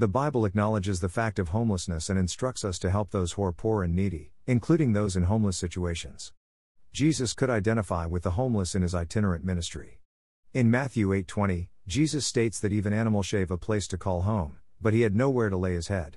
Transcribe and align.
The 0.00 0.08
Bible 0.08 0.46
acknowledges 0.46 1.00
the 1.00 1.10
fact 1.10 1.38
of 1.38 1.50
homelessness 1.50 2.08
and 2.08 2.18
instructs 2.18 2.64
us 2.64 2.78
to 2.78 2.90
help 2.90 3.10
those 3.10 3.32
who 3.32 3.44
are 3.44 3.52
poor 3.52 3.82
and 3.84 3.94
needy, 3.94 4.32
including 4.46 4.94
those 4.94 5.14
in 5.14 5.24
homeless 5.24 5.58
situations. 5.58 6.32
Jesus 6.90 7.34
could 7.34 7.50
identify 7.50 8.06
with 8.06 8.22
the 8.22 8.30
homeless 8.30 8.74
in 8.74 8.80
his 8.80 8.94
itinerant 8.94 9.44
ministry. 9.44 10.00
In 10.54 10.70
Matthew 10.70 11.12
8:20, 11.12 11.68
Jesus 11.86 12.24
states 12.24 12.58
that 12.60 12.72
even 12.72 12.94
animals 12.94 13.26
shave 13.26 13.50
a 13.50 13.58
place 13.58 13.86
to 13.88 13.98
call 13.98 14.22
home, 14.22 14.56
but 14.80 14.94
he 14.94 15.02
had 15.02 15.14
nowhere 15.14 15.50
to 15.50 15.56
lay 15.58 15.74
his 15.74 15.88
head. 15.88 16.16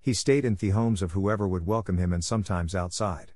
He 0.00 0.14
stayed 0.14 0.46
in 0.46 0.54
the 0.54 0.70
homes 0.70 1.02
of 1.02 1.12
whoever 1.12 1.46
would 1.46 1.66
welcome 1.66 1.98
him 1.98 2.14
and 2.14 2.24
sometimes 2.24 2.74
outside. 2.74 3.34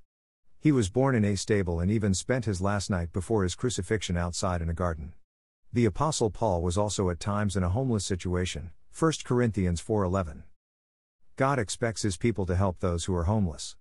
He 0.59 0.73
was 0.73 0.89
born 0.89 1.15
in 1.15 1.27
a 1.27 1.37
stable 1.37 1.79
and 1.79 1.91
even 1.91 2.15
spent 2.15 2.47
his 2.47 2.63
last 2.63 2.89
night 2.89 3.13
before 3.13 3.43
his 3.43 3.55
crucifixion 3.55 4.17
outside 4.17 4.63
in 4.63 4.71
a 4.71 4.73
garden. 4.73 5.13
The 5.75 5.85
apostle 5.85 6.31
Paul 6.31 6.63
was 6.63 6.79
also 6.79 7.11
at 7.11 7.21
times 7.21 7.55
in 7.55 7.63
a 7.63 7.69
homeless 7.69 8.07
situation, 8.07 8.71
1 8.97 9.25
Corinthians 9.25 9.81
4:11. 9.81 10.45
God 11.35 11.59
expects 11.59 12.03
his 12.03 12.17
people 12.17 12.47
to 12.47 12.55
help 12.55 12.79
those 12.79 13.07
who 13.07 13.15
are 13.17 13.25
homeless. 13.25 13.75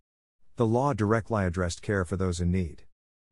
The 0.55 0.65
law 0.65 0.93
directly 0.93 1.45
addressed 1.45 1.83
care 1.83 2.03
for 2.03 2.17
those 2.17 2.41
in 2.41 2.51
need. 2.51 2.85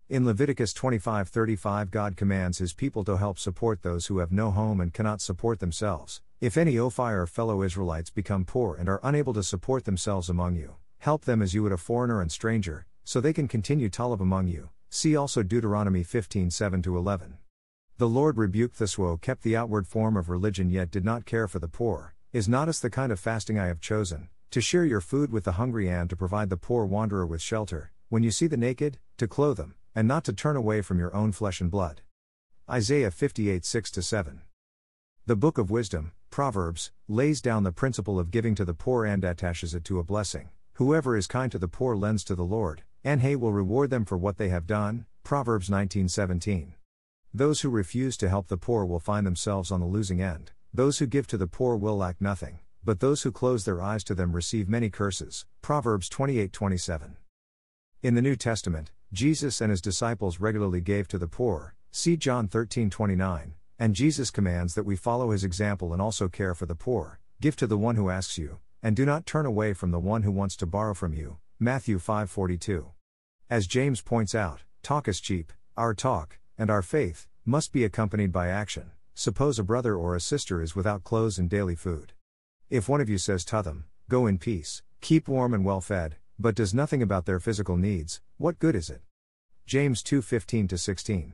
In 0.08 0.24
Leviticus 0.24 0.74
25:35 0.76 1.90
God 1.90 2.16
commands 2.16 2.60
his 2.60 2.76
people 2.76 3.04
to 3.06 3.18
help 3.18 3.40
support 3.40 3.82
those 3.82 4.06
who 4.06 4.20
have 4.20 4.32
no 4.32 4.52
home 4.52 4.80
and 4.80 4.94
cannot 4.94 5.22
support 5.22 5.60
themselves. 5.60 6.22
If 6.40 6.56
any 6.56 6.76
Ophi 6.76 7.14
or 7.14 7.26
fellow 7.26 7.64
Israelites 7.64 8.12
become 8.12 8.46
poor 8.46 8.76
and 8.76 8.88
are 8.88 9.00
unable 9.02 9.34
to 9.34 9.42
support 9.42 9.86
themselves 9.86 10.30
among 10.30 10.58
you, 10.58 10.76
help 11.00 11.26
them 11.26 11.42
as 11.42 11.56
you 11.56 11.64
would 11.64 11.72
a 11.72 11.78
foreigner 11.78 12.22
and 12.22 12.32
stranger, 12.32 12.86
so 13.04 13.20
they 13.20 13.34
can 13.34 13.48
continue 13.48 13.90
to 13.90 14.06
live 14.06 14.22
among 14.22 14.48
you. 14.48 14.70
See 14.92 15.16
also 15.16 15.42
Deuteronomy 15.42 16.04
15:7 16.04 16.86
11. 16.86 17.40
The 18.02 18.10
Lord 18.10 18.36
rebuked 18.36 18.80
those 18.80 18.96
who 18.96 19.16
kept 19.20 19.44
the 19.44 19.56
outward 19.56 19.86
form 19.86 20.18
of 20.18 20.28
religion 20.28 20.72
yet 20.72 20.90
did 20.90 21.06
not 21.06 21.28
care 21.28 21.48
for 21.48 21.60
the 21.60 21.68
poor. 21.68 22.16
Is 22.34 22.50
not 22.50 22.66
this 22.66 22.80
the 22.80 22.90
kind 22.90 23.12
of 23.12 23.20
fasting 23.20 23.60
I 23.60 23.68
have 23.68 23.80
chosen, 23.80 24.30
to 24.50 24.60
share 24.60 24.84
your 24.84 25.02
food 25.02 25.32
with 25.32 25.44
the 25.44 25.52
hungry 25.52 25.88
and 25.88 26.10
to 26.10 26.16
provide 26.16 26.50
the 26.50 26.58
poor 26.58 26.84
wanderer 26.84 27.28
with 27.28 27.44
shelter, 27.44 27.92
when 28.10 28.24
you 28.24 28.32
see 28.32 28.48
the 28.48 28.58
naked, 28.58 28.98
to 29.18 29.28
clothe 29.28 29.58
them, 29.58 29.76
and 29.94 30.08
not 30.08 30.24
to 30.24 30.34
turn 30.34 30.56
away 30.56 30.82
from 30.82 30.98
your 30.98 31.16
own 31.16 31.32
flesh 31.32 31.62
and 31.62 31.70
blood? 31.70 32.02
Isaiah 32.68 33.12
58 33.12 33.64
6 33.64 33.92
7. 33.92 34.42
The 35.28 35.36
Book 35.36 35.60
of 35.60 35.70
Wisdom, 35.70 36.14
Proverbs, 36.32 36.92
lays 37.08 37.40
down 37.40 37.62
the 37.62 37.72
principle 37.72 38.18
of 38.18 38.32
giving 38.32 38.56
to 38.56 38.66
the 38.66 38.74
poor 38.74 39.06
and 39.06 39.24
attaches 39.24 39.76
it 39.76 39.84
to 39.84 40.00
a 40.00 40.04
blessing. 40.04 40.50
Whoever 40.74 41.16
is 41.16 41.28
kind 41.28 41.52
to 41.52 41.60
the 41.60 41.68
poor 41.68 41.96
lends 41.96 42.24
to 42.24 42.34
the 42.34 42.42
Lord, 42.42 42.82
and 43.04 43.22
he 43.22 43.36
will 43.36 43.54
reward 43.54 43.92
them 43.92 44.06
for 44.06 44.18
what 44.18 44.38
they 44.38 44.50
have 44.50 44.66
done. 44.66 45.06
Proverbs 45.24 45.70
19:17. 45.70 46.74
Those 47.34 47.62
who 47.62 47.70
refuse 47.70 48.18
to 48.18 48.28
help 48.28 48.48
the 48.50 48.58
poor 48.58 48.86
will 48.86 49.00
find 49.00 49.26
themselves 49.26 49.72
on 49.72 49.80
the 49.80 49.86
losing 49.86 50.22
end. 50.22 50.52
Those 50.74 51.00
who 51.00 51.06
give 51.06 51.28
to 51.28 51.38
the 51.38 51.48
poor 51.48 51.78
will 51.78 51.96
lack 51.96 52.20
nothing, 52.20 52.60
but 52.84 53.00
those 53.00 53.24
who 53.24 53.32
close 53.32 53.64
their 53.64 53.82
eyes 53.82 54.04
to 54.06 54.16
them 54.16 54.34
receive 54.34 54.68
many 54.68 54.90
curses. 54.90 55.46
Proverbs 55.62 56.10
28:27. 56.10 57.16
In 58.04 58.16
the 58.16 58.22
New 58.22 58.36
Testament, 58.36 58.92
Jesus 59.14 59.62
and 59.62 59.72
his 59.72 59.82
disciples 59.82 60.42
regularly 60.42 60.82
gave 60.82 61.08
to 61.08 61.18
the 61.18 61.28
poor. 61.28 61.74
See 61.90 62.18
John 62.18 62.50
13:29, 62.50 63.54
and 63.80 63.96
Jesus 63.96 64.30
commands 64.30 64.76
that 64.76 64.86
we 64.86 64.98
follow 64.98 65.32
his 65.32 65.46
example 65.46 65.94
and 65.94 66.02
also 66.02 66.28
care 66.28 66.54
for 66.54 66.66
the 66.66 66.76
poor. 66.76 67.22
Give 67.40 67.56
to 67.56 67.68
the 67.68 67.78
one 67.78 67.96
who 67.96 68.10
asks 68.10 68.38
you, 68.38 68.60
and 68.84 68.94
do 68.94 69.06
not 69.06 69.26
turn 69.26 69.46
away 69.46 69.72
from 69.74 69.92
the 69.92 70.00
one 70.00 70.24
who 70.24 70.34
wants 70.34 70.58
to 70.58 70.66
borrow 70.66 70.94
from 70.94 71.14
you. 71.14 71.38
Matthew 71.60 71.98
5:42. 71.98 72.92
As 73.50 73.68
James 73.68 74.02
points 74.02 74.36
out, 74.36 74.64
talk 74.84 75.08
is 75.08 75.22
cheap. 75.22 75.54
Our 75.78 75.94
talk, 75.94 76.40
and 76.62 76.70
our 76.70 76.84
faith, 76.84 77.28
must 77.44 77.74
be 77.74 77.84
accompanied 77.84 78.32
by 78.32 78.48
action. 78.48 78.92
Suppose 79.16 79.58
a 79.58 79.64
brother 79.64 79.96
or 79.96 80.16
a 80.16 80.22
sister 80.22 80.62
is 80.62 80.76
without 80.76 81.04
clothes 81.04 81.40
and 81.40 81.50
daily 81.50 81.74
food. 81.76 82.14
If 82.70 82.88
one 82.88 83.02
of 83.02 83.10
you 83.10 83.18
says 83.18 83.44
to 83.46 83.64
them, 83.64 83.86
Go 84.08 84.28
in 84.28 84.38
peace, 84.38 84.84
keep 85.02 85.28
warm 85.28 85.56
and 85.56 85.66
well 85.66 85.82
fed, 85.82 86.18
but 86.38 86.54
does 86.54 86.72
nothing 86.72 87.02
about 87.02 87.26
their 87.26 87.40
physical 87.40 87.78
needs, 87.78 88.22
what 88.38 88.60
good 88.60 88.76
is 88.76 88.92
it? 88.92 89.02
James 89.66 90.04
2 90.04 90.22
15 90.22 90.70
16. 90.70 91.34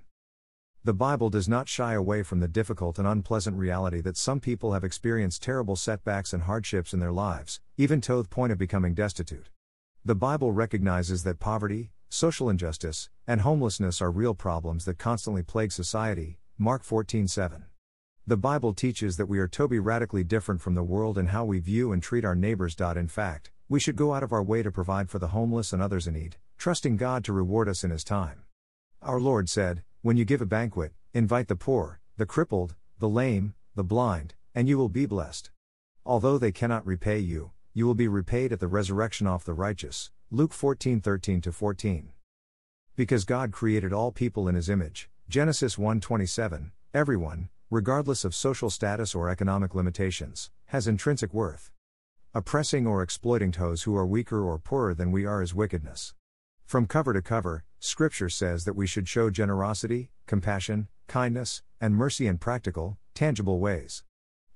The 0.86 0.94
Bible 0.94 1.30
does 1.30 1.50
not 1.50 1.68
shy 1.68 1.94
away 1.94 2.24
from 2.24 2.40
the 2.40 2.48
difficult 2.48 2.98
and 2.98 3.06
unpleasant 3.06 3.58
reality 3.58 4.00
that 4.00 4.16
some 4.16 4.40
people 4.40 4.72
have 4.72 4.86
experienced 4.86 5.44
terrible 5.44 5.76
setbacks 5.76 6.32
and 6.32 6.44
hardships 6.44 6.94
in 6.94 7.02
their 7.02 7.12
lives, 7.12 7.60
even 7.76 8.00
to 8.00 8.22
the 8.22 8.30
point 8.30 8.54
of 8.54 8.58
becoming 8.58 8.94
destitute. 8.94 9.50
The 10.06 10.16
Bible 10.16 10.54
recognizes 10.54 11.24
that 11.24 11.42
poverty, 11.42 11.92
social 12.10 12.50
injustice, 12.50 13.10
and 13.28 13.42
homelessness 13.42 14.02
are 14.02 14.12
real 14.12 14.34
problems 14.34 14.86
that 14.86 14.98
constantly 14.98 15.44
plague 15.44 15.72
society. 15.72 16.40
Mark 16.58 16.84
14:7. 16.84 17.66
The 18.26 18.38
Bible 18.38 18.74
teaches 18.74 19.18
that 19.18 19.28
we 19.28 19.40
are 19.40 19.48
to 19.48 19.68
be 19.68 19.80
radically 19.80 20.24
different 20.24 20.62
from 20.62 20.76
the 20.76 20.84
world 20.84 21.18
in 21.18 21.28
how 21.28 21.46
we 21.46 21.60
view 21.60 21.92
and 21.92 22.02
treat 22.02 22.26
our 22.26 22.36
neighbors. 22.36 22.76
In 22.80 23.08
fact, 23.08 23.52
we 23.70 23.80
should 23.80 23.96
go 23.96 24.14
out 24.14 24.24
of 24.24 24.32
our 24.32 24.44
way 24.44 24.64
to 24.64 24.72
provide 24.72 25.10
for 25.10 25.20
the 25.20 25.30
homeless 25.30 25.74
and 25.74 25.82
others 25.82 26.08
in 26.08 26.14
need, 26.14 26.38
trusting 26.58 26.98
God 26.98 27.24
to 27.26 27.34
reward 27.34 27.70
us 27.70 27.84
in 27.84 27.92
His 27.92 28.04
time. 28.04 28.44
Our 29.02 29.20
Lord 29.20 29.50
said, 29.50 29.84
When 30.02 30.18
you 30.18 30.26
give 30.26 30.42
a 30.42 30.46
banquet, 30.46 30.94
invite 31.14 31.48
the 31.48 31.56
poor, 31.56 32.00
the 32.18 32.26
crippled, 32.26 32.76
the 33.00 33.10
lame, 33.10 33.54
the 33.76 33.84
blind, 33.84 34.36
and 34.56 34.68
you 34.68 34.78
will 34.78 34.90
be 34.90 35.06
blessed. 35.06 35.52
Although 36.06 36.38
they 36.38 36.52
cannot 36.52 36.86
repay 36.86 37.20
you, 37.20 37.52
you 37.74 37.86
will 37.86 37.96
be 37.96 38.08
repaid 38.08 38.52
at 38.52 38.60
the 38.60 38.68
resurrection 38.68 39.28
of 39.28 39.46
the 39.46 39.54
righteous. 39.54 40.10
Luke 40.30 40.52
14:13 40.52 41.54
14. 41.54 42.10
Because 42.98 43.24
God 43.24 43.54
created 43.54 43.94
all 43.94 44.12
people 44.12 44.50
in 44.50 44.56
his 44.56 44.68
image. 44.68 45.10
Genesis 45.30 45.78
1:27. 45.78 46.72
Everyone, 46.94 47.48
regardless 47.70 48.26
of 48.26 48.36
social 48.36 48.70
status 48.70 49.16
or 49.16 49.30
economic 49.30 49.74
limitations, 49.74 50.52
has 50.66 50.86
intrinsic 50.86 51.34
worth. 51.34 51.72
Oppressing 52.34 52.86
or 52.86 53.02
exploiting 53.02 53.52
those 53.52 53.84
who 53.84 53.96
are 53.96 54.06
weaker 54.06 54.42
or 54.42 54.60
poorer 54.60 54.94
than 54.94 55.14
we 55.14 55.26
are 55.26 55.42
is 55.42 55.56
wickedness. 55.56 56.14
From 56.66 56.88
cover 56.88 57.14
to 57.14 57.22
cover, 57.22 57.64
Scripture 57.80 58.28
says 58.28 58.66
that 58.66 58.76
we 58.76 58.86
should 58.86 59.08
show 59.08 59.30
generosity, 59.30 60.12
compassion, 60.26 60.90
kindness, 61.08 61.64
and 61.80 61.96
mercy 61.96 62.28
in 62.28 62.38
practical, 62.38 62.98
tangible 63.14 63.62
ways. 63.62 64.04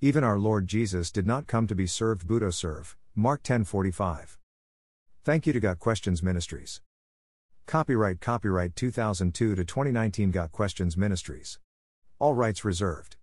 Even 0.01 0.21
our 0.21 0.37
Lord 0.37 0.67
Jesus 0.67 1.11
did 1.11 1.25
not 1.25 1.47
come 1.47 1.65
to 1.67 1.75
be 1.75 1.87
served 1.87 2.27
but 2.27 2.39
to 2.39 2.51
serve. 2.51 2.97
Mark 3.15 3.41
10:45. 3.41 4.40
Thank 5.23 5.45
you 5.45 5.53
to 5.53 5.59
Got 5.59 5.77
Questions 5.77 6.23
Ministries. 6.23 6.81
Copyright 7.67 8.21
Copyright 8.21 8.75
2002 8.75 9.53
to 9.53 9.63
2019 9.63 10.31
Got 10.31 10.51
Questions 10.51 10.97
Ministries. 10.97 11.59
All 12.17 12.33
rights 12.33 12.65
reserved. 12.65 13.17